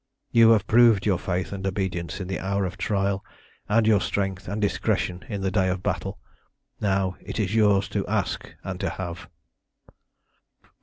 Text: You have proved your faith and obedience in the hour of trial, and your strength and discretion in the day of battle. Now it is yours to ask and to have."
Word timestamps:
You 0.31 0.49
have 0.49 0.65
proved 0.65 1.05
your 1.05 1.19
faith 1.19 1.51
and 1.53 1.67
obedience 1.67 2.19
in 2.19 2.27
the 2.27 2.39
hour 2.39 2.65
of 2.65 2.75
trial, 2.75 3.23
and 3.69 3.85
your 3.85 4.01
strength 4.01 4.47
and 4.47 4.59
discretion 4.59 5.23
in 5.29 5.41
the 5.41 5.51
day 5.51 5.69
of 5.69 5.83
battle. 5.83 6.17
Now 6.79 7.17
it 7.21 7.39
is 7.39 7.53
yours 7.53 7.87
to 7.89 8.07
ask 8.07 8.51
and 8.63 8.79
to 8.79 8.89
have." 8.89 9.29